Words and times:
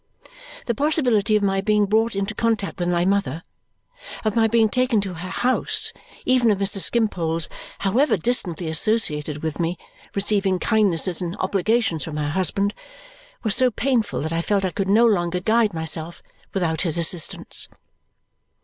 The 0.65 0.73
possibility 0.73 1.35
of 1.35 1.43
my 1.43 1.61
being 1.61 1.85
brought 1.85 2.15
into 2.15 2.33
contact 2.33 2.79
with 2.79 2.89
my 2.89 3.05
mother, 3.05 3.43
of 4.25 4.35
my 4.35 4.47
being 4.47 4.67
taken 4.67 4.99
to 5.01 5.13
her 5.13 5.29
house, 5.29 5.93
even 6.25 6.49
of 6.49 6.57
Mr. 6.57 6.79
Skimpole's, 6.79 7.47
however 7.77 8.17
distantly 8.17 8.67
associated 8.67 9.43
with 9.43 9.59
me, 9.59 9.77
receiving 10.15 10.57
kindnesses 10.57 11.21
and 11.21 11.37
obligations 11.39 12.03
from 12.03 12.17
her 12.17 12.29
husband, 12.29 12.73
was 13.43 13.55
so 13.55 13.69
painful 13.69 14.21
that 14.21 14.33
I 14.33 14.41
felt 14.41 14.65
I 14.65 14.71
could 14.71 14.89
no 14.89 15.05
longer 15.05 15.39
guide 15.39 15.71
myself 15.71 16.23
without 16.51 16.81
his 16.81 16.97
assistance. 16.97 17.67